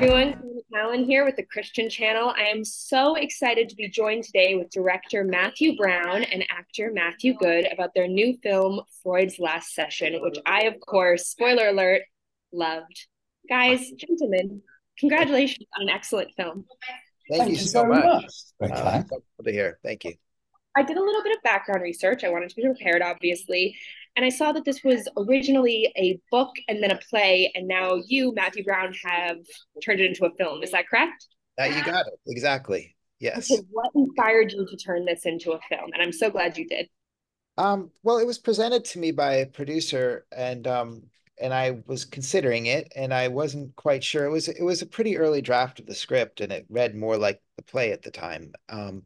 everyone. 0.00 0.40
Alan 0.76 1.02
here 1.02 1.24
with 1.24 1.34
the 1.34 1.42
Christian 1.42 1.90
Channel. 1.90 2.32
I 2.38 2.44
am 2.44 2.64
so 2.64 3.16
excited 3.16 3.68
to 3.68 3.74
be 3.74 3.88
joined 3.88 4.22
today 4.22 4.54
with 4.54 4.70
director 4.70 5.24
Matthew 5.24 5.76
Brown 5.76 6.22
and 6.22 6.44
actor 6.56 6.92
Matthew 6.94 7.34
Goode 7.34 7.66
about 7.72 7.94
their 7.96 8.06
new 8.06 8.38
film, 8.40 8.82
Freud's 9.02 9.40
Last 9.40 9.74
Session, 9.74 10.22
which 10.22 10.38
I, 10.46 10.66
of 10.66 10.78
course, 10.78 11.26
spoiler 11.26 11.66
alert, 11.66 12.02
loved. 12.52 13.08
Guys, 13.48 13.90
gentlemen, 13.90 14.62
congratulations 15.00 15.66
on 15.76 15.88
an 15.88 15.88
excellent 15.88 16.30
film. 16.36 16.64
Thank, 17.28 17.42
Thank 17.42 17.50
you, 17.50 17.66
so 17.66 17.84
much. 17.84 18.24
much. 18.60 18.70
Uh, 18.70 19.02
to 19.42 19.50
hear. 19.50 19.80
Thank 19.82 20.04
you. 20.04 20.12
I 20.76 20.84
did 20.84 20.96
a 20.96 21.02
little 21.02 21.24
bit 21.24 21.36
of 21.36 21.42
background 21.42 21.82
research. 21.82 22.22
I 22.22 22.28
wanted 22.28 22.50
to 22.50 22.54
be 22.54 22.62
prepared, 22.62 23.02
obviously. 23.02 23.76
And 24.18 24.24
I 24.24 24.30
saw 24.30 24.50
that 24.50 24.64
this 24.64 24.82
was 24.82 25.08
originally 25.16 25.92
a 25.96 26.18
book 26.32 26.50
and 26.66 26.82
then 26.82 26.90
a 26.90 26.98
play, 27.08 27.52
and 27.54 27.68
now 27.68 28.02
you, 28.08 28.34
Matthew 28.34 28.64
Brown, 28.64 28.92
have 29.04 29.36
turned 29.80 30.00
it 30.00 30.06
into 30.06 30.26
a 30.26 30.34
film. 30.34 30.64
Is 30.64 30.72
that 30.72 30.88
correct? 30.88 31.28
Uh, 31.56 31.66
you 31.66 31.84
got 31.84 32.04
it. 32.04 32.14
Exactly. 32.26 32.96
Yes. 33.20 33.48
Okay, 33.48 33.62
what 33.70 33.92
inspired 33.94 34.50
you 34.50 34.66
to 34.66 34.76
turn 34.76 35.04
this 35.04 35.24
into 35.24 35.52
a 35.52 35.60
film? 35.68 35.90
And 35.92 36.02
I'm 36.02 36.10
so 36.10 36.30
glad 36.30 36.58
you 36.58 36.66
did. 36.66 36.88
Um, 37.58 37.92
well, 38.02 38.18
it 38.18 38.26
was 38.26 38.40
presented 38.40 38.84
to 38.86 38.98
me 38.98 39.12
by 39.12 39.34
a 39.34 39.46
producer, 39.46 40.26
and 40.36 40.66
um, 40.66 41.04
and 41.40 41.54
I 41.54 41.78
was 41.86 42.04
considering 42.04 42.66
it, 42.66 42.92
and 42.96 43.14
I 43.14 43.28
wasn't 43.28 43.76
quite 43.76 44.02
sure. 44.02 44.24
It 44.24 44.30
was 44.30 44.48
it 44.48 44.64
was 44.64 44.82
a 44.82 44.86
pretty 44.86 45.16
early 45.16 45.42
draft 45.42 45.78
of 45.78 45.86
the 45.86 45.94
script, 45.94 46.40
and 46.40 46.50
it 46.50 46.66
read 46.68 46.96
more 46.96 47.16
like 47.16 47.40
the 47.54 47.62
play 47.62 47.92
at 47.92 48.02
the 48.02 48.10
time. 48.10 48.52
Um, 48.68 49.04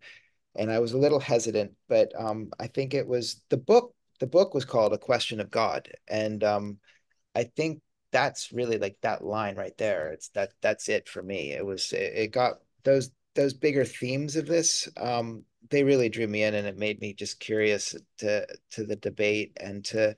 and 0.54 0.72
I 0.72 0.78
was 0.78 0.94
a 0.94 0.98
little 0.98 1.20
hesitant, 1.20 1.72
but 1.86 2.18
um, 2.18 2.50
I 2.58 2.66
think 2.66 2.94
it 2.94 3.06
was 3.06 3.42
the 3.50 3.58
book 3.58 3.94
the 4.22 4.26
book 4.28 4.54
was 4.54 4.64
called 4.64 4.92
A 4.92 4.98
Question 4.98 5.40
of 5.40 5.50
God. 5.50 5.88
And 6.06 6.44
um, 6.44 6.78
I 7.34 7.42
think 7.42 7.80
that's 8.12 8.52
really 8.52 8.78
like 8.78 8.96
that 9.02 9.24
line 9.24 9.56
right 9.56 9.76
there. 9.78 10.12
It's 10.12 10.28
that 10.28 10.52
that's 10.60 10.88
it 10.88 11.08
for 11.08 11.24
me. 11.24 11.50
It 11.50 11.66
was 11.66 11.92
it, 11.92 12.12
it 12.14 12.28
got 12.28 12.60
those 12.84 13.10
those 13.34 13.52
bigger 13.52 13.84
themes 13.84 14.36
of 14.36 14.46
this 14.46 14.88
um, 14.96 15.42
they 15.70 15.82
really 15.82 16.08
drew 16.08 16.28
me 16.28 16.44
in 16.44 16.54
and 16.54 16.68
it 16.68 16.78
made 16.78 17.00
me 17.00 17.14
just 17.14 17.40
curious 17.40 17.96
to 18.18 18.46
to 18.70 18.84
the 18.84 18.94
debate 18.94 19.56
and 19.60 19.84
to 19.86 20.14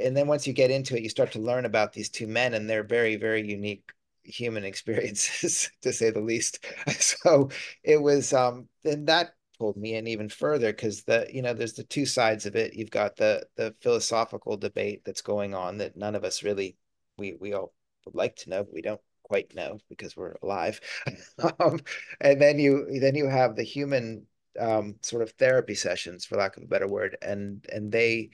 and 0.00 0.16
then 0.16 0.28
once 0.28 0.46
you 0.46 0.54
get 0.54 0.70
into 0.70 0.96
it 0.96 1.02
you 1.02 1.10
start 1.10 1.32
to 1.32 1.38
learn 1.38 1.66
about 1.66 1.92
these 1.92 2.08
two 2.08 2.26
men 2.26 2.54
and 2.54 2.70
they're 2.70 2.84
very 2.84 3.16
very 3.16 3.46
unique 3.46 3.90
human 4.22 4.64
experiences 4.72 5.70
to 5.82 5.92
say 5.92 6.08
the 6.10 6.20
least 6.20 6.64
so 7.00 7.50
it 7.82 8.00
was 8.00 8.32
um 8.32 8.66
and 8.84 9.08
that 9.08 9.34
pulled 9.62 9.76
me 9.76 9.94
in 9.94 10.08
even 10.08 10.28
further 10.28 10.72
because 10.72 11.04
the 11.04 11.24
you 11.32 11.40
know 11.40 11.54
there's 11.54 11.74
the 11.74 11.84
two 11.84 12.04
sides 12.04 12.46
of 12.46 12.56
it. 12.56 12.74
You've 12.74 12.90
got 12.90 13.14
the 13.14 13.46
the 13.54 13.72
philosophical 13.80 14.56
debate 14.56 15.02
that's 15.04 15.22
going 15.22 15.54
on 15.54 15.78
that 15.78 15.96
none 15.96 16.16
of 16.16 16.24
us 16.24 16.42
really 16.42 16.76
we 17.16 17.34
we 17.38 17.52
all 17.52 17.72
would 18.04 18.16
like 18.16 18.34
to 18.38 18.50
know 18.50 18.64
but 18.64 18.74
we 18.74 18.82
don't 18.82 19.00
quite 19.22 19.54
know 19.54 19.78
because 19.88 20.16
we're 20.16 20.34
alive. 20.42 20.80
Um, 21.60 21.78
and 22.20 22.42
then 22.42 22.58
you 22.58 22.98
then 23.00 23.14
you 23.14 23.28
have 23.28 23.54
the 23.54 23.62
human 23.62 24.26
um, 24.58 24.96
sort 25.00 25.22
of 25.22 25.30
therapy 25.30 25.76
sessions 25.76 26.24
for 26.24 26.36
lack 26.36 26.56
of 26.56 26.64
a 26.64 26.66
better 26.66 26.88
word 26.88 27.16
and 27.22 27.64
and 27.72 27.92
they 27.92 28.30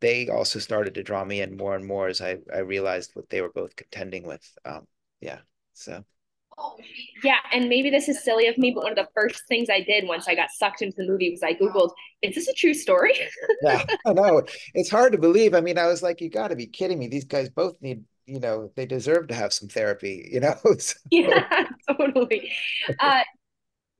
they 0.00 0.28
also 0.28 0.58
started 0.58 0.94
to 0.94 1.04
draw 1.04 1.24
me 1.24 1.42
in 1.42 1.56
more 1.56 1.76
and 1.76 1.86
more 1.86 2.08
as 2.08 2.20
i 2.20 2.38
i 2.52 2.58
realized 2.58 3.12
what 3.14 3.30
they 3.30 3.40
were 3.40 3.52
both 3.52 3.76
contending 3.76 4.26
with. 4.26 4.44
Um, 4.64 4.88
yeah 5.20 5.38
so 5.74 6.04
yeah, 7.22 7.38
and 7.52 7.68
maybe 7.68 7.90
this 7.90 8.08
is 8.08 8.22
silly 8.22 8.46
of 8.46 8.58
me, 8.58 8.70
but 8.72 8.82
one 8.82 8.92
of 8.92 8.96
the 8.96 9.08
first 9.14 9.42
things 9.48 9.68
I 9.70 9.80
did 9.80 10.06
once 10.06 10.28
I 10.28 10.34
got 10.34 10.50
sucked 10.50 10.82
into 10.82 10.96
the 10.96 11.06
movie 11.06 11.30
was 11.30 11.42
I 11.42 11.54
Googled, 11.54 11.90
is 12.22 12.34
this 12.34 12.48
a 12.48 12.52
true 12.52 12.74
story? 12.74 13.14
yeah, 13.62 13.84
I 14.06 14.12
know. 14.12 14.42
It's 14.74 14.90
hard 14.90 15.12
to 15.12 15.18
believe. 15.18 15.54
I 15.54 15.60
mean, 15.60 15.78
I 15.78 15.86
was 15.86 16.02
like, 16.02 16.20
you 16.20 16.28
got 16.28 16.48
to 16.48 16.56
be 16.56 16.66
kidding 16.66 16.98
me. 16.98 17.08
These 17.08 17.24
guys 17.24 17.48
both 17.48 17.80
need, 17.80 18.04
you 18.26 18.40
know, 18.40 18.70
they 18.76 18.86
deserve 18.86 19.28
to 19.28 19.34
have 19.34 19.52
some 19.52 19.68
therapy, 19.68 20.28
you 20.32 20.40
know? 20.40 20.56
so. 20.78 20.94
Yeah, 21.10 21.68
totally. 21.88 22.52
Uh, 22.98 23.22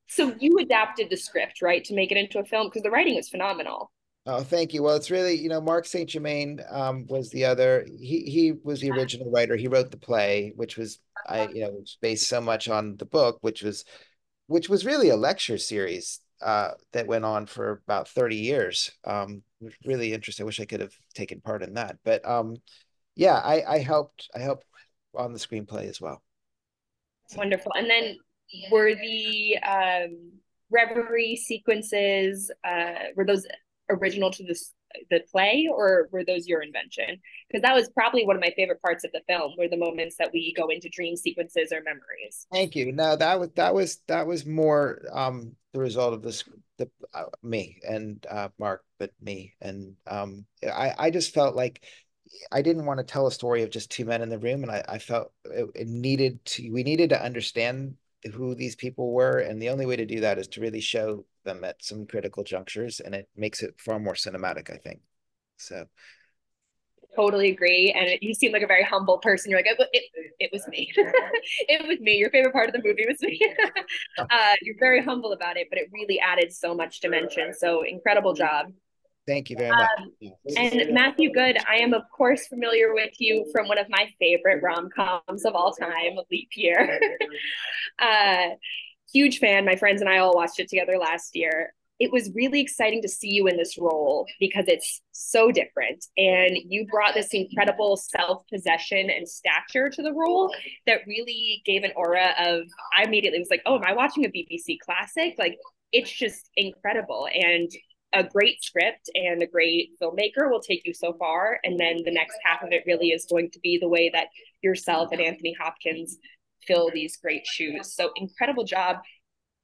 so 0.09 0.35
you 0.39 0.59
adapted 0.59 1.09
the 1.11 1.17
script, 1.17 1.63
right, 1.63 1.85
to 1.85 1.95
make 1.95 2.11
it 2.11 2.19
into 2.19 2.39
a 2.39 2.45
film 2.45 2.69
because 2.69 2.83
the 2.83 2.91
writing 2.91 3.15
was 3.15 3.29
phenomenal. 3.29 3.91
Oh, 4.25 4.45
thank 4.45 4.73
you. 4.73 4.85
Well, 4.85 4.95
it's 4.95 5.11
really, 5.11 5.35
you 5.35 5.49
know, 5.49 5.61
Mark 5.61 5.85
St. 5.85 6.09
Germain 6.09 6.61
um, 6.71 7.07
was 7.09 7.31
the 7.31 7.45
other. 7.45 7.85
He 8.01 8.23
he 8.23 8.53
was 8.63 8.81
the 8.81 8.93
original 8.93 9.31
writer. 9.31 9.57
He 9.57 9.67
wrote 9.67 9.91
the 9.91 9.97
play, 9.97 10.53
which 10.55 10.77
was 10.77 11.01
I, 11.27 11.49
you 11.49 11.63
know, 11.63 11.83
based 12.01 12.29
so 12.29 12.41
much 12.41 12.69
on 12.69 12.97
the 12.97 13.05
book, 13.05 13.39
which 13.41 13.63
was, 13.63 13.85
which 14.47 14.69
was 14.69 14.87
really 14.87 15.09
a 15.09 15.17
lecture 15.17 15.59
series 15.59 16.21
uh, 16.41 16.71
that 16.93 17.09
went 17.09 17.25
on 17.25 17.47
for 17.47 17.83
about 17.85 18.09
thirty 18.09 18.37
years. 18.37 18.93
Um, 19.05 19.43
really 19.85 20.13
interesting. 20.13 20.45
I 20.45 20.47
wish 20.47 20.61
I 20.61 20.67
could 20.67 20.81
have 20.81 20.95
taken 21.15 21.41
part 21.41 21.65
in 21.65 21.75
that, 21.75 21.97
but 22.05 22.25
um, 22.25 22.57
yeah, 23.17 23.35
I 23.35 23.65
I 23.67 23.79
helped 23.79 24.31
I 24.37 24.39
helped 24.39 24.67
on 25.17 25.33
the 25.33 25.39
screenplay 25.41 25.89
as 25.89 26.01
well. 26.01 26.23
Wonderful. 27.37 27.73
And 27.75 27.91
then 27.91 28.19
were 28.71 28.95
the 28.95 29.59
um, 29.59 30.33
reverie 30.71 31.37
sequences 31.37 32.51
uh, 32.65 33.11
were 33.17 33.25
those 33.25 33.47
original 33.91 34.31
to 34.31 34.45
this 34.45 34.73
the 35.11 35.21
play 35.31 35.69
or 35.73 36.09
were 36.13 36.25
those 36.25 36.47
your 36.47 36.63
invention? 36.63 37.19
Because 37.49 37.63
that 37.63 37.75
was 37.75 37.89
probably 37.91 38.27
one 38.27 38.37
of 38.37 38.43
my 38.43 38.53
favorite 38.57 38.83
parts 38.83 39.05
of 39.05 39.13
the 39.13 39.23
film 39.27 39.53
were 39.57 39.69
the 39.69 39.77
moments 39.77 40.17
that 40.19 40.31
we 40.33 40.55
go 40.57 40.69
into 40.69 40.89
dream 40.91 41.17
sequences 41.17 41.73
or 41.73 41.83
memories. 41.83 42.47
Thank 42.53 42.77
you. 42.77 42.93
No 42.93 43.17
that 43.17 43.41
was 43.41 43.51
that 43.57 43.75
was 43.75 43.99
that 44.09 44.27
was 44.27 44.47
more 44.47 45.03
um 45.13 45.57
the 45.73 45.81
result 45.81 46.13
of 46.13 46.23
this 46.23 46.45
the 46.79 46.91
uh, 47.15 47.25
me 47.43 47.79
and 47.89 48.25
uh 48.31 48.49
mark 48.59 48.85
but 48.99 49.11
me. 49.21 49.55
And 49.61 49.95
um 50.07 50.45
i 50.63 50.95
i 50.99 51.11
just 51.11 51.35
felt 51.35 51.57
like 51.57 51.85
I 52.51 52.63
didn't 52.63 52.87
want 52.87 52.99
to 52.99 53.05
tell 53.05 53.27
a 53.27 53.33
story 53.33 53.63
of 53.63 53.71
just 53.71 53.91
two 53.91 54.05
men 54.05 54.23
in 54.23 54.29
the 54.29 54.39
room, 54.39 54.63
and 54.63 54.73
I, 54.73 54.83
I 54.89 54.99
felt 54.99 55.33
it, 55.45 55.69
it 55.75 55.87
needed 55.87 56.43
to. 56.47 56.71
We 56.71 56.83
needed 56.83 57.11
to 57.11 57.23
understand 57.23 57.97
who 58.33 58.55
these 58.55 58.77
people 58.77 59.13
were, 59.13 59.39
and 59.39 59.61
the 59.61 59.69
only 59.69 59.87
way 59.87 59.97
to 59.97 60.07
do 60.07 60.21
that 60.21 60.39
is 60.39 60.49
to 60.49 60.61
really 60.61 60.81
show 60.81 61.25
them 61.45 61.65
at 61.65 61.83
some 61.83 62.07
critical 62.07 62.45
junctures 62.45 63.01
and 63.01 63.15
it 63.15 63.29
makes 63.37 63.63
it 63.63 63.81
far 63.81 63.99
more 63.99 64.15
cinematic 64.15 64.71
i 64.71 64.77
think. 64.77 65.01
So 65.57 65.87
totally 67.17 67.51
agree 67.51 67.93
and 67.93 68.09
it, 68.09 68.23
you 68.23 68.33
seem 68.33 68.53
like 68.53 68.63
a 68.63 68.67
very 68.67 68.85
humble 68.85 69.19
person. 69.19 69.51
You're 69.51 69.59
like 69.59 69.67
it, 69.67 69.89
it, 69.93 70.33
it 70.39 70.51
was 70.53 70.67
me. 70.69 70.93
It 71.69 71.87
was 71.87 72.01
me. 72.01 72.17
Your 72.17 72.31
favorite 72.31 72.53
part 72.53 72.69
of 72.69 72.73
the 72.75 72.83
movie 72.85 73.05
was 73.09 73.21
me. 73.21 73.41
Uh, 74.19 74.55
you're 74.63 74.79
very 74.79 75.03
humble 75.03 75.33
about 75.33 75.57
it 75.57 75.67
but 75.71 75.79
it 75.79 75.89
really 75.93 76.21
added 76.21 76.53
so 76.53 76.75
much 76.75 77.01
dimension. 77.01 77.53
So 77.53 77.83
incredible 77.83 78.35
job 78.35 78.73
Thank 79.27 79.51
you 79.51 79.57
very 79.57 79.71
much. 79.71 79.89
Um, 79.99 80.33
and 80.57 80.93
Matthew 80.93 81.33
Goode, 81.33 81.59
I 81.69 81.77
am 81.77 81.95
of 81.95 82.03
course 82.11 82.47
familiar 82.49 82.93
with 82.93 83.13
you 83.19 83.47
from 83.53 83.69
one 83.69 83.79
of 83.79 83.87
my 83.89 84.09
favorite 84.19 84.63
rom 84.63 84.89
coms 84.95 85.45
of 85.45 85.55
all 85.55 85.73
time, 85.73 86.17
Leap 86.31 86.51
Year. 86.57 87.01
uh, 88.01 88.49
huge 89.13 89.39
fan. 89.39 89.65
My 89.65 89.77
friends 89.77 90.01
and 90.01 90.11
I 90.11 90.19
all 90.19 90.35
watched 90.35 90.59
it 90.59 90.69
together 90.69 90.99
last 90.99 91.37
year. 91.37 91.73
It 92.01 92.11
was 92.11 92.33
really 92.35 92.61
exciting 92.61 93.01
to 93.03 93.09
see 93.09 93.29
you 93.29 93.47
in 93.47 93.57
this 93.57 93.79
role 93.79 94.27
because 94.41 94.65
it's 94.67 95.03
so 95.13 95.53
different. 95.53 96.05
And 96.17 96.59
you 96.69 96.85
brought 96.91 97.15
this 97.15 97.29
incredible 97.33 97.97
self 97.97 98.43
possession 98.53 99.09
and 99.09 99.29
stature 99.29 99.89
to 99.89 100.03
the 100.03 100.13
role 100.13 100.53
that 100.89 101.07
really 101.07 101.63
gave 101.65 101.85
an 101.85 101.93
aura 101.95 102.35
of, 102.41 102.63
I 102.99 103.05
immediately 103.05 103.39
was 103.39 103.51
like, 103.51 103.63
oh, 103.67 103.77
am 103.77 103.85
I 103.87 103.93
watching 103.93 104.25
a 104.25 104.29
BBC 104.29 104.79
classic? 104.85 105.37
Like, 105.39 105.59
it's 105.93 106.11
just 106.11 106.51
incredible. 106.57 107.29
And 107.33 107.71
a 108.13 108.25
great 108.25 108.63
script 108.63 109.11
and 109.15 109.43
a 109.43 109.47
great 109.47 109.91
filmmaker 110.01 110.51
will 110.51 110.61
take 110.61 110.87
you 110.87 110.93
so 110.95 111.15
far. 111.15 111.59
And 111.65 111.79
then 111.79 112.03
the 112.05 112.13
next 112.13 112.37
half 112.45 112.63
of 112.63 112.73
it 112.73 112.85
really 112.87 113.09
is 113.09 113.27
going 113.27 113.51
to 113.51 113.61
be 113.61 113.79
the 113.79 113.89
way 113.89 114.11
that 114.11 114.29
yourself 114.63 115.11
and 115.13 115.21
Anthony 115.21 115.55
Hopkins 115.59 116.19
fill 116.67 116.91
these 116.93 117.17
great 117.17 117.47
shoes. 117.47 117.95
So 117.95 118.11
incredible 118.17 118.65
job. 118.65 118.99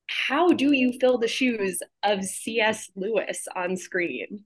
How 0.09 0.49
do 0.49 0.73
you 0.73 0.93
fill 0.99 1.19
the 1.19 1.29
shoes 1.29 1.81
of 2.03 2.25
C.S. 2.25 2.91
Lewis 2.97 3.47
on 3.55 3.77
screen? 3.77 4.45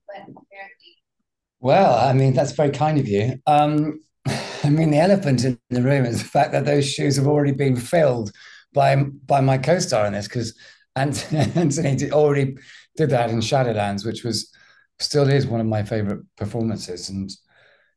Well, 1.60 1.94
I 1.94 2.12
mean, 2.12 2.32
that's 2.32 2.52
very 2.52 2.70
kind 2.70 2.98
of 2.98 3.06
you. 3.06 3.40
Um, 3.46 4.00
I 4.64 4.70
mean, 4.70 4.90
the 4.90 4.98
elephant 4.98 5.44
in 5.44 5.58
the 5.70 5.82
room 5.82 6.04
is 6.04 6.22
the 6.22 6.28
fact 6.28 6.52
that 6.52 6.64
those 6.64 6.88
shoes 6.88 7.16
have 7.16 7.28
already 7.28 7.52
been 7.52 7.76
filled 7.76 8.32
by 8.74 8.96
by 8.96 9.40
my 9.40 9.58
co-star 9.58 10.06
in 10.06 10.12
this 10.12 10.26
because 10.26 10.56
Anthony 10.96 12.10
already 12.10 12.56
did 12.96 13.10
that 13.10 13.30
in 13.30 13.40
Shadowlands, 13.40 14.04
which 14.04 14.24
was 14.24 14.52
still 14.98 15.28
is 15.28 15.46
one 15.46 15.60
of 15.60 15.66
my 15.66 15.82
favorite 15.82 16.24
performances, 16.36 17.08
and 17.08 17.30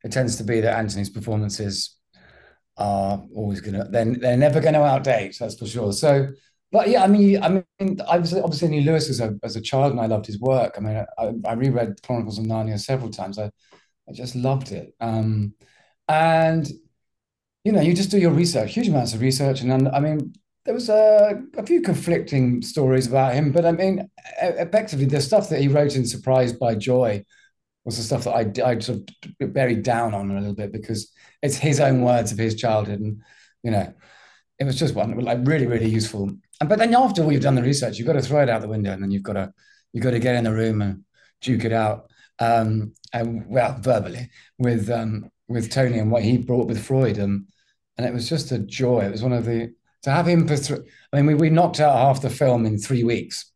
it 0.04 0.12
tends 0.12 0.36
to 0.36 0.44
be 0.44 0.60
that 0.60 0.76
Anthony's 0.78 1.10
performances 1.10 1.96
are 2.76 3.24
always 3.34 3.60
gonna 3.60 3.88
they're, 3.90 4.04
they're 4.04 4.36
never 4.36 4.60
going 4.60 4.74
to 4.74 4.80
outdate 4.80 5.36
that's 5.38 5.58
for 5.58 5.66
sure. 5.66 5.92
So 5.92 6.28
but 6.72 6.88
yeah 6.88 7.02
i 7.02 7.06
mean 7.06 7.42
i 7.42 7.48
mean 7.48 8.00
i 8.08 8.18
was 8.18 8.34
obviously 8.34 8.68
knew 8.68 8.82
lewis 8.82 9.08
as 9.08 9.20
a, 9.20 9.38
as 9.44 9.54
a 9.54 9.60
child 9.60 9.92
and 9.92 10.00
i 10.00 10.06
loved 10.06 10.26
his 10.26 10.40
work. 10.40 10.74
I 10.76 10.80
mean 10.80 11.04
i, 11.18 11.32
I 11.46 11.52
reread 11.54 12.02
chronicles 12.02 12.38
of 12.38 12.44
narnia 12.44 12.78
several 12.78 13.10
times. 13.10 13.38
I 13.38 13.50
i 14.08 14.12
just 14.12 14.34
loved 14.36 14.72
it. 14.72 14.94
Um 15.00 15.54
and 16.08 16.68
you 17.64 17.72
know 17.72 17.80
you 17.80 17.94
just 17.94 18.10
do 18.10 18.18
your 18.18 18.32
research 18.32 18.74
huge 18.74 18.88
amounts 18.88 19.14
of 19.14 19.20
research. 19.20 19.60
And 19.62 19.88
i 19.88 20.00
mean 20.00 20.34
there 20.66 20.74
was 20.74 20.88
a, 20.88 21.42
a 21.56 21.64
few 21.64 21.80
conflicting 21.80 22.60
stories 22.60 23.06
about 23.06 23.34
him 23.34 23.52
but 23.52 23.64
i 23.64 23.72
mean 23.72 24.08
effectively 24.42 25.06
the 25.06 25.20
stuff 25.20 25.48
that 25.48 25.60
he 25.60 25.68
wrote 25.68 25.96
in 25.96 26.04
surprised 26.04 26.58
by 26.58 26.74
joy 26.74 27.24
was 27.86 27.96
the 27.96 28.02
stuff 28.02 28.24
that 28.24 28.32
I, 28.34 28.70
I 28.70 28.78
sort 28.80 29.10
of 29.40 29.54
buried 29.54 29.84
down 29.84 30.12
on 30.12 30.30
a 30.30 30.38
little 30.38 30.56
bit 30.56 30.72
because 30.72 31.12
it's 31.40 31.56
his 31.56 31.80
own 31.80 32.02
words 32.02 32.32
of 32.32 32.38
his 32.38 32.56
childhood, 32.56 33.00
and 33.00 33.22
you 33.62 33.70
know, 33.70 33.94
it 34.58 34.64
was 34.64 34.78
just 34.78 34.94
one 34.94 35.16
like 35.20 35.38
really 35.44 35.66
really 35.66 35.88
useful. 35.88 36.30
And 36.60 36.68
but 36.68 36.78
then 36.78 36.94
after 36.94 37.30
you've 37.30 37.42
done 37.42 37.54
the 37.54 37.62
research, 37.62 37.96
you've 37.96 38.06
got 38.06 38.14
to 38.14 38.22
throw 38.22 38.42
it 38.42 38.50
out 38.50 38.60
the 38.60 38.68
window, 38.68 38.92
and 38.92 39.02
then 39.02 39.12
you've 39.12 39.22
got 39.22 39.34
to 39.34 39.52
you've 39.92 40.02
got 40.02 40.10
to 40.10 40.18
get 40.18 40.34
in 40.34 40.44
the 40.44 40.52
room 40.52 40.82
and 40.82 41.04
duke 41.40 41.64
it 41.64 41.72
out. 41.72 42.10
Um, 42.38 42.92
and 43.12 43.46
well, 43.46 43.78
verbally 43.80 44.30
with 44.58 44.90
um, 44.90 45.30
with 45.48 45.70
Tony 45.70 45.98
and 45.98 46.10
what 46.10 46.24
he 46.24 46.38
brought 46.38 46.66
with 46.66 46.84
Freud, 46.84 47.18
and 47.18 47.46
and 47.96 48.06
it 48.06 48.12
was 48.12 48.28
just 48.28 48.50
a 48.50 48.58
joy. 48.58 49.00
It 49.00 49.12
was 49.12 49.22
one 49.22 49.32
of 49.32 49.44
the 49.44 49.72
to 50.06 50.12
have 50.12 50.26
him 50.26 50.46
for. 50.46 50.56
Th- 50.56 50.80
I 51.12 51.16
mean, 51.16 51.26
we 51.26 51.34
we 51.34 51.50
knocked 51.50 51.80
out 51.80 51.96
half 51.96 52.22
the 52.22 52.30
film 52.30 52.64
in 52.64 52.78
three 52.78 53.04
weeks. 53.04 53.52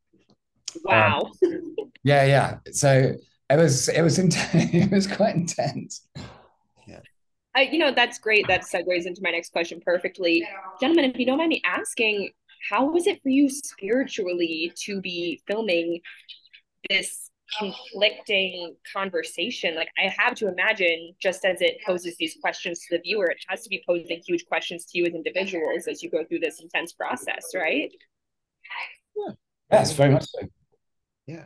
Wow. 0.84 1.30
Um, 1.44 1.74
yeah, 2.04 2.24
yeah. 2.24 2.58
So 2.72 3.14
it 3.48 3.56
was 3.56 3.88
it 3.88 4.02
was 4.02 4.18
intense. 4.24 4.74
it 4.74 4.90
was 4.90 5.06
quite 5.06 5.36
intense. 5.36 6.06
Yeah. 6.86 7.00
I, 7.54 7.62
you 7.62 7.78
know 7.78 7.92
that's 7.92 8.18
great. 8.18 8.46
That 8.48 8.62
segues 8.62 9.06
into 9.06 9.22
my 9.22 9.30
next 9.30 9.52
question 9.52 9.80
perfectly, 9.84 10.46
gentlemen. 10.80 11.10
If 11.10 11.18
you 11.18 11.26
don't 11.26 11.38
mind 11.38 11.50
me 11.50 11.62
asking, 11.64 12.30
how 12.68 12.90
was 12.90 13.06
it 13.06 13.22
for 13.22 13.28
you 13.28 13.48
spiritually 13.48 14.72
to 14.84 15.00
be 15.00 15.40
filming 15.46 16.00
this 16.88 17.29
conflicting 17.58 18.76
conversation? 18.92 19.74
Like 19.74 19.88
I 19.98 20.12
have 20.16 20.34
to 20.36 20.48
imagine, 20.48 21.14
just 21.20 21.44
as 21.44 21.60
it 21.60 21.78
poses 21.84 22.16
these 22.18 22.36
questions 22.40 22.80
to 22.80 22.96
the 22.96 23.02
viewer, 23.02 23.26
it 23.26 23.38
has 23.48 23.62
to 23.62 23.68
be 23.68 23.82
posing 23.86 24.22
huge 24.26 24.46
questions 24.46 24.84
to 24.86 24.98
you 24.98 25.06
as 25.06 25.14
individuals 25.14 25.86
as 25.88 26.02
you 26.02 26.10
go 26.10 26.24
through 26.24 26.40
this 26.40 26.60
intense 26.60 26.92
process, 26.92 27.52
right? 27.54 27.90
Yeah, 29.16 29.32
yes, 29.72 29.92
very 29.92 30.12
much 30.12 30.26
so. 30.26 30.40
Yeah, 31.26 31.44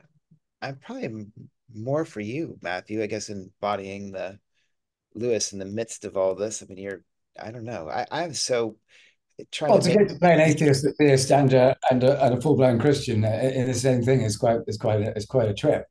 I'm 0.62 0.76
probably 0.76 1.26
more 1.74 2.04
for 2.04 2.20
you, 2.20 2.58
Matthew. 2.62 3.02
I 3.02 3.06
guess 3.06 3.28
embodying 3.28 4.12
the 4.12 4.38
Lewis 5.14 5.52
in 5.52 5.58
the 5.58 5.64
midst 5.64 6.04
of 6.04 6.16
all 6.16 6.34
this. 6.34 6.62
I 6.62 6.66
mean, 6.66 6.78
you're. 6.78 7.02
I 7.40 7.50
don't 7.50 7.64
know. 7.64 7.88
I 7.88 8.06
I'm 8.10 8.34
so 8.34 8.76
trying 9.50 9.72
well, 9.72 9.80
to, 9.80 9.90
to 9.90 9.98
make... 9.98 10.08
get 10.08 10.14
to 10.14 10.20
play 10.20 10.34
an 10.34 10.40
atheist, 10.40 10.86
theist, 10.98 11.32
and 11.32 11.52
a, 11.52 11.76
and 11.90 12.04
a, 12.04 12.24
and 12.24 12.34
a 12.34 12.40
full 12.40 12.56
blown 12.56 12.78
Christian 12.78 13.24
uh, 13.24 13.50
in 13.54 13.66
the 13.66 13.74
same 13.74 14.02
thing 14.02 14.22
is 14.22 14.36
quite 14.36 14.60
is 14.66 14.76
quite 14.76 15.00
a, 15.00 15.16
is 15.16 15.26
quite 15.26 15.48
a 15.48 15.54
trip. 15.54 15.86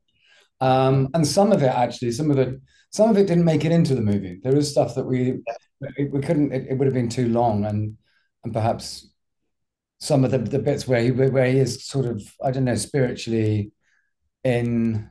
Um, 0.60 1.08
and 1.14 1.26
some 1.26 1.52
of 1.52 1.62
it 1.62 1.66
actually, 1.66 2.12
some 2.12 2.30
of 2.30 2.38
it, 2.38 2.60
some 2.90 3.10
of 3.10 3.18
it 3.18 3.26
didn't 3.26 3.44
make 3.44 3.64
it 3.64 3.72
into 3.72 3.94
the 3.94 4.00
movie. 4.00 4.40
There 4.42 4.56
is 4.56 4.70
stuff 4.70 4.94
that 4.94 5.04
we 5.04 5.42
we 5.98 6.20
couldn't. 6.20 6.52
It, 6.52 6.68
it 6.70 6.78
would 6.78 6.86
have 6.86 6.94
been 6.94 7.08
too 7.08 7.28
long, 7.28 7.64
and 7.64 7.96
and 8.44 8.52
perhaps 8.52 9.10
some 10.00 10.24
of 10.24 10.30
the, 10.30 10.38
the 10.38 10.58
bits 10.58 10.86
where 10.86 11.02
he 11.02 11.10
where 11.10 11.46
he 11.46 11.58
is 11.58 11.86
sort 11.86 12.06
of 12.06 12.22
I 12.42 12.50
don't 12.50 12.64
know 12.64 12.74
spiritually 12.76 13.72
in 14.44 15.10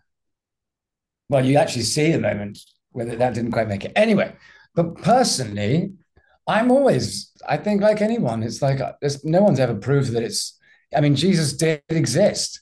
well, 1.29 1.45
you 1.45 1.57
actually 1.57 1.83
see 1.83 2.11
the 2.11 2.19
moment 2.19 2.59
whether 2.91 3.15
that 3.15 3.33
didn't 3.33 3.51
quite 3.51 3.67
make 3.67 3.85
it. 3.85 3.91
Anyway, 3.95 4.35
but 4.75 4.95
personally, 5.01 5.93
I'm 6.47 6.71
always, 6.71 7.31
I 7.47 7.57
think, 7.57 7.81
like 7.81 8.01
anyone, 8.01 8.43
it's 8.43 8.61
like 8.61 8.79
there's 9.01 9.23
no 9.25 9.41
one's 9.41 9.59
ever 9.59 9.75
proved 9.75 10.11
that 10.13 10.23
it's. 10.23 10.59
I 10.95 11.01
mean, 11.01 11.15
Jesus 11.15 11.53
did 11.53 11.81
exist. 11.89 12.61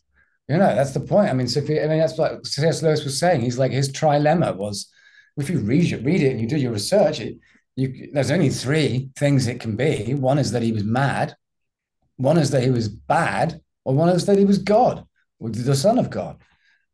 You 0.52 0.58
know, 0.58 0.76
that's 0.76 0.92
the 0.92 1.00
point. 1.00 1.30
I 1.30 1.34
mean, 1.34 1.48
so 1.48 1.62
if 1.62 1.70
you, 1.70 1.82
I 1.82 1.88
mean, 1.88 2.00
that's 2.00 2.18
what 2.18 2.46
C.S. 2.46 2.84
Lewis 2.84 3.06
was 3.06 3.18
saying. 3.18 3.40
He's 3.40 3.58
like 3.58 3.72
his 3.72 3.90
trilemma 3.90 4.54
was, 4.54 4.92
if 5.38 5.50
you 5.50 5.60
read 5.60 5.94
it, 5.94 6.04
read 6.04 6.22
it, 6.22 6.32
and 6.32 6.42
you 6.42 6.48
do 6.48 6.58
your 6.58 6.74
research, 6.74 7.22
it, 7.22 7.38
you, 7.78 8.10
there's 8.12 8.32
only 8.32 8.50
three 8.50 9.12
things 9.16 9.48
it 9.48 9.62
can 9.62 9.78
be. 9.78 10.14
One 10.14 10.38
is 10.38 10.52
that 10.52 10.62
he 10.62 10.74
was 10.74 10.84
mad. 10.84 11.38
One 12.18 12.38
is 12.38 12.52
that 12.52 12.64
he 12.64 12.70
was 12.70 12.90
bad, 12.90 13.62
or 13.86 13.96
one 13.96 14.10
is 14.10 14.26
that 14.26 14.38
he 14.38 14.44
was 14.44 14.58
God, 14.58 15.06
or 15.40 15.50
the 15.52 15.74
Son 15.74 15.98
of 15.98 16.10
God. 16.10 16.42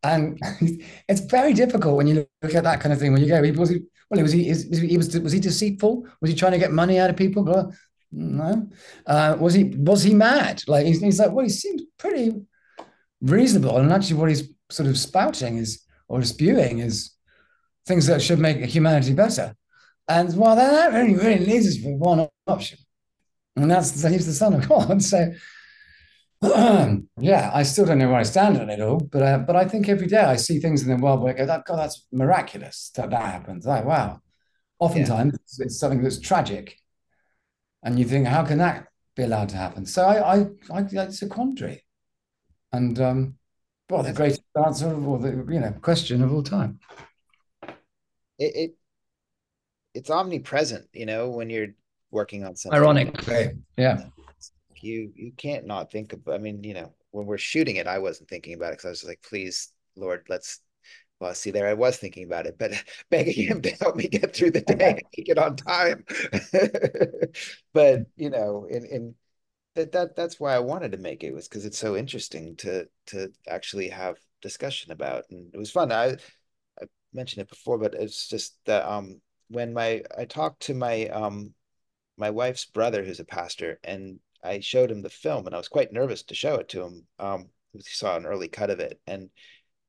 And 0.04 0.40
it's 1.10 1.22
very 1.22 1.54
difficult 1.54 1.98
when 1.98 2.06
you 2.06 2.28
look 2.44 2.54
at 2.54 2.64
that 2.64 2.80
kind 2.80 2.94
of 2.94 3.00
thing. 3.00 3.12
When 3.12 3.24
you 3.24 3.28
go, 3.28 3.42
was 3.60 3.72
he? 3.72 3.82
Well, 4.12 4.22
was 4.22 4.34
he? 4.34 4.50
Was 4.50 4.80
he? 4.80 4.98
Was, 4.98 5.20
was 5.20 5.34
he 5.34 5.40
deceitful? 5.40 6.06
Was 6.22 6.30
he 6.30 6.36
trying 6.36 6.52
to 6.52 6.60
get 6.60 6.72
money 6.72 7.00
out 7.00 7.10
of 7.10 7.18
people? 7.18 7.74
No. 8.12 8.70
Uh, 9.08 9.36
was 9.40 9.56
he? 9.56 9.64
Was 9.64 10.04
he 10.04 10.14
mad? 10.14 10.62
Like 10.68 10.86
he's, 10.86 11.02
he's 11.02 11.20
like, 11.20 11.32
well, 11.32 11.44
he 11.44 11.50
seems 11.50 11.82
pretty 11.98 12.34
reasonable. 13.22 13.78
And 13.78 13.92
actually, 13.92 14.18
what 14.18 14.30
he's 14.30 14.50
sort 14.70 14.90
of 14.90 14.98
spouting 14.98 15.58
is 15.58 15.84
or 16.08 16.24
spewing 16.24 16.80
is 16.80 17.12
things 17.86 18.06
that 18.08 18.22
should 18.22 18.40
make 18.40 18.58
humanity 18.66 19.14
better. 19.14 19.56
And 20.08 20.36
well, 20.38 20.56
that 20.56 20.94
only 20.94 21.16
really 21.16 21.46
leaves 21.46 21.68
us 21.68 21.84
with 21.84 21.96
one 21.98 22.28
option, 22.48 22.80
and 23.56 23.70
that's 23.70 23.92
that 24.02 24.12
he's 24.12 24.26
the 24.26 24.34
son 24.34 24.54
of 24.54 24.68
God. 24.68 25.02
So 25.02 25.34
yeah, 27.20 27.50
I 27.52 27.64
still 27.64 27.86
don't 27.86 27.98
know 27.98 28.10
where 28.10 28.20
I 28.20 28.24
stand 28.24 28.60
on 28.60 28.70
it 28.70 28.80
all, 28.80 29.00
but 29.00 29.24
uh, 29.24 29.40
but 29.40 29.56
I 29.56 29.66
think 29.66 29.90
every 29.90 30.06
day 30.06 30.22
I 30.22 30.36
see 30.36 30.60
things 30.60 30.84
in 30.84 30.90
the 30.90 31.04
world 31.04 31.22
where 31.22 31.34
I 31.34 31.38
go, 31.38 31.46
that 31.48 31.66
God, 31.66 31.80
that's 31.80 32.06
miraculous 32.12 32.92
that 32.96 33.10
that 33.10 33.26
happens. 33.26 33.66
Like, 33.66 33.86
wow. 33.86 34.22
Oftentimes 34.80 35.34
yeah. 35.34 35.40
it's, 35.42 35.60
it's, 35.60 35.80
something 35.80 36.04
that's 36.04 36.20
tragic, 36.20 36.78
and 37.82 37.98
you 37.98 38.06
think, 38.06 38.28
how 38.28 38.46
can 38.46 38.60
that 38.60 38.88
be 39.16 39.24
allowed 39.24 39.50
to 39.50 39.58
happen? 39.58 39.88
So 39.88 40.06
I, 40.06 40.36
I, 40.36 40.46
I 40.72 40.82
it's 40.82 41.24
a 41.24 41.28
quandary, 41.28 41.84
and 42.78 43.00
um, 43.00 43.36
well, 43.90 44.04
the 44.04 44.14
greatest 44.14 44.42
answer 44.66 44.88
of 44.88 45.08
all 45.08 45.18
the 45.18 45.30
you 45.30 45.60
know 45.60 45.74
question 45.82 46.24
of 46.24 46.34
all 46.34 46.44
time. 46.44 46.80
It, 48.40 48.56
it 48.56 48.76
it's 49.94 50.10
omnipresent, 50.10 50.88
you 50.94 51.06
know, 51.06 51.30
when 51.30 51.50
you're 51.50 51.74
working 52.12 52.46
on 52.46 52.56
something. 52.56 52.80
Ironic, 52.80 53.08
Ironically, 53.28 53.62
yeah 53.78 54.06
you 54.84 55.12
you 55.16 55.32
can't 55.38 55.66
not 55.66 55.92
think 55.92 56.14
about 56.14 56.36
i 56.36 56.38
mean 56.38 56.64
you 56.64 56.74
know 56.74 56.92
when 57.12 57.26
we're 57.26 57.38
shooting 57.38 57.78
it 57.78 57.88
i 57.88 57.98
wasn't 57.98 58.28
thinking 58.30 58.54
about 58.54 58.68
it 58.68 58.74
because 58.74 58.86
i 58.86 58.90
was 58.90 59.00
just 59.00 59.10
like 59.10 59.22
please 59.22 59.72
lord 59.96 60.26
let's 60.30 60.60
well 61.20 61.34
see 61.34 61.52
there 61.52 61.68
i 61.68 61.74
was 61.74 61.98
thinking 61.98 62.26
about 62.26 62.46
it 62.46 62.58
but 62.58 62.72
begging 63.10 63.48
him 63.48 63.62
to 63.62 63.70
help 63.82 63.96
me 63.96 64.08
get 64.08 64.36
through 64.36 64.52
the 64.52 64.62
day 64.62 64.90
and 64.90 65.02
make 65.18 65.30
it 65.30 65.38
on 65.38 65.56
time 65.56 66.04
but 67.74 68.02
you 68.16 68.30
know 68.30 68.68
in 68.70 68.86
in 68.86 69.16
that, 69.78 69.92
that 69.94 70.16
that's 70.16 70.40
why 70.40 70.54
i 70.54 70.60
wanted 70.60 70.92
to 70.92 70.98
make 70.98 71.24
it 71.24 71.34
was 71.34 71.48
because 71.48 71.66
it's 71.66 71.78
so 71.78 71.96
interesting 71.96 72.56
to 72.58 72.88
to 73.06 73.32
actually 73.48 73.90
have 73.90 74.18
discussion 74.42 74.92
about 74.92 75.24
and 75.30 75.50
it 75.54 75.58
was 75.58 75.72
fun 75.72 75.92
i 75.92 76.10
i 76.82 76.86
mentioned 77.14 77.42
it 77.42 77.50
before 77.50 77.78
but 77.78 77.94
it's 77.94 78.28
just 78.28 78.58
that 78.66 78.86
um 78.88 79.22
when 79.50 79.74
my 79.74 80.02
i 80.18 80.26
talked 80.26 80.62
to 80.62 80.74
my 80.74 81.08
um 81.08 81.54
my 82.18 82.30
wife's 82.30 82.66
brother 82.66 83.04
who's 83.04 83.20
a 83.20 83.26
pastor 83.26 83.80
and 83.84 84.20
I 84.44 84.60
showed 84.60 84.92
him 84.92 85.02
the 85.02 85.10
film, 85.10 85.46
and 85.46 85.56
I 85.56 85.58
was 85.58 85.68
quite 85.68 85.92
nervous 85.92 86.24
to 86.24 86.36
show 86.36 86.56
it 86.56 86.70
to 86.70 86.84
him. 86.84 87.08
Um, 87.20 87.50
he 87.74 87.82
saw 87.82 88.16
an 88.16 88.26
early 88.26 88.48
cut 88.48 88.70
of 88.70 88.80
it, 88.80 89.00
and 89.08 89.30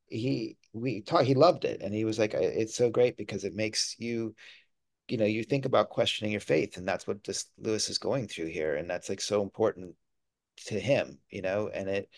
he 0.07 0.57
we 0.73 1.03
talked. 1.03 1.27
He 1.27 1.35
loved 1.35 1.65
it, 1.65 1.83
and 1.83 1.95
he 1.95 2.05
was 2.05 2.19
like, 2.19 2.35
"It's 2.35 2.75
so 2.75 2.91
great 2.91 3.17
because 3.17 3.45
it 3.45 3.55
makes 3.55 3.97
you." 3.99 4.35
You 5.11 5.19
know 5.19 5.25
you 5.25 5.43
think 5.43 5.65
about 5.65 5.89
questioning 5.89 6.33
your 6.33 6.41
faith 6.41 6.77
and 6.77 6.87
that's 6.87 7.07
what 7.07 7.23
this 7.25 7.47
lewis 7.59 7.89
is 7.89 7.99
going 7.99 8.27
through 8.27 8.47
here 8.47 8.77
and 8.77 8.89
that's 8.89 9.09
like 9.09 9.21
so 9.21 9.43
important 9.43 9.95
to 10.57 10.79
him 10.79 11.19
you 11.31 11.43
know 11.43 11.71
and 11.73 11.89
it 11.89 12.09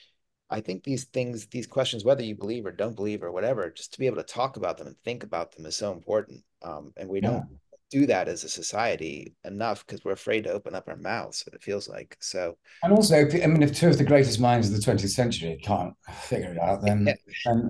i 0.48 0.60
think 0.60 0.82
these 0.82 1.04
things 1.04 1.46
these 1.48 1.66
questions 1.66 2.04
whether 2.04 2.22
you 2.22 2.34
believe 2.34 2.66
or 2.66 2.72
don't 2.72 2.96
believe 2.96 3.22
or 3.22 3.32
whatever 3.32 3.70
just 3.70 3.92
to 3.92 3.98
be 3.98 4.06
able 4.06 4.16
to 4.16 4.22
talk 4.22 4.56
about 4.56 4.78
them 4.78 4.86
and 4.86 4.96
think 5.04 5.22
about 5.22 5.52
them 5.52 5.66
is 5.66 5.76
so 5.76 5.92
important 5.92 6.42
um, 6.62 6.92
and 6.96 7.08
we 7.08 7.20
yeah. 7.20 7.30
don't 7.30 7.46
do 7.90 8.06
that 8.06 8.28
as 8.28 8.44
a 8.44 8.48
society 8.48 9.34
enough 9.44 9.84
because 9.84 10.04
we're 10.04 10.12
afraid 10.12 10.44
to 10.44 10.52
open 10.52 10.74
up 10.74 10.88
our 10.88 10.96
mouths. 10.96 11.44
It 11.52 11.62
feels 11.62 11.88
like 11.88 12.16
so. 12.20 12.56
And 12.82 12.92
also, 12.92 13.16
I 13.16 13.46
mean, 13.46 13.62
if 13.62 13.74
two 13.74 13.88
of 13.88 13.98
the 13.98 14.04
greatest 14.04 14.40
minds 14.40 14.68
of 14.68 14.74
the 14.74 14.80
20th 14.80 15.10
century 15.10 15.60
can't 15.62 15.94
figure 16.08 16.52
it 16.52 16.58
out, 16.58 16.82
then, 16.82 17.08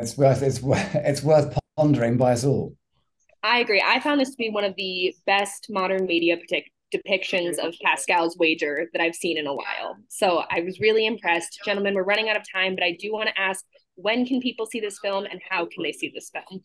it's 0.00 0.16
worth 0.16 0.42
it's 0.42 0.60
it's 0.94 1.22
worth 1.22 1.56
pondering 1.76 2.16
by 2.16 2.32
us 2.32 2.44
all. 2.44 2.74
I 3.42 3.58
agree. 3.58 3.82
I 3.84 4.00
found 4.00 4.20
this 4.20 4.30
to 4.30 4.36
be 4.36 4.50
one 4.50 4.64
of 4.64 4.74
the 4.76 5.14
best 5.26 5.66
modern 5.70 6.04
media 6.04 6.36
depictions 6.94 7.58
of 7.58 7.74
Pascal's 7.82 8.36
wager 8.36 8.88
that 8.92 9.00
I've 9.00 9.14
seen 9.14 9.38
in 9.38 9.46
a 9.46 9.54
while. 9.54 9.96
So 10.08 10.42
I 10.50 10.60
was 10.60 10.80
really 10.80 11.06
impressed. 11.06 11.60
Gentlemen, 11.64 11.94
we're 11.94 12.04
running 12.04 12.28
out 12.28 12.36
of 12.36 12.42
time, 12.52 12.74
but 12.74 12.84
I 12.84 12.96
do 12.98 13.12
want 13.12 13.28
to 13.28 13.40
ask 13.40 13.64
when 13.94 14.26
can 14.26 14.40
people 14.40 14.66
see 14.66 14.80
this 14.80 14.98
film 14.98 15.24
and 15.24 15.40
how 15.48 15.66
can 15.66 15.82
they 15.82 15.92
see 15.92 16.10
this 16.14 16.30
film? 16.30 16.62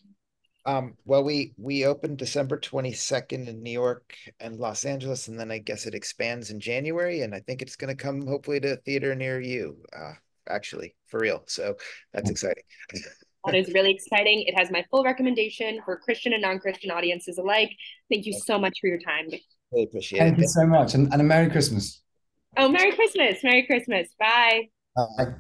Um, 0.68 0.96
well, 1.06 1.24
we 1.24 1.54
we 1.58 1.86
opened 1.86 2.18
December 2.18 2.58
22nd 2.58 3.48
in 3.48 3.62
New 3.62 3.72
York 3.72 4.16
and 4.40 4.58
Los 4.58 4.84
Angeles, 4.84 5.28
and 5.28 5.40
then 5.40 5.52
I 5.52 5.60
guess 5.60 5.86
it 5.86 5.94
expands 5.94 6.50
in 6.50 6.60
January, 6.60 7.22
and 7.22 7.36
I 7.36 7.40
think 7.42 7.62
it's 7.62 7.76
going 7.76 7.96
to 7.96 8.04
come 8.04 8.26
hopefully 8.26 8.60
to 8.62 8.74
a 8.74 8.78
theater 8.78 9.14
near 9.14 9.40
you, 9.40 9.78
uh, 9.96 10.14
actually, 10.50 10.96
for 11.06 11.20
real. 11.20 11.44
So 11.46 11.76
that's 12.14 12.32
exciting. 12.32 12.64
that 13.46 13.56
is 13.56 13.74
really 13.74 13.92
exciting. 13.92 14.44
It 14.48 14.58
has 14.58 14.72
my 14.72 14.86
full 14.90 15.04
recommendation 15.04 15.80
for 15.86 15.98
Christian 15.98 16.34
and 16.34 16.42
non-Christian 16.42 16.92
audiences 16.92 17.38
alike. 17.38 17.72
Thank 18.12 18.26
you 18.26 18.34
so 18.34 18.58
much 18.60 18.74
for 18.82 18.88
your 18.88 19.00
time. 19.00 19.28
Really 19.72 19.86
appreciate 19.86 20.20
Thank 20.20 20.34
it. 20.34 20.36
Thank 20.36 20.42
you 20.42 20.48
so 20.48 20.66
much, 20.66 20.94
and, 20.94 21.12
and 21.12 21.22
a 21.22 21.24
Merry 21.24 21.50
Christmas. 21.50 22.02
Oh, 22.58 22.70
Merry 22.70 22.94
Christmas! 22.94 23.44
Merry 23.44 23.66
Christmas! 23.66 24.08
Bye. 24.20 24.70
Bye. 24.96 25.36